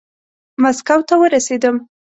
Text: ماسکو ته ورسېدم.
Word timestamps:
ماسکو 0.61 0.97
ته 1.07 1.13
ورسېدم. 1.21 1.75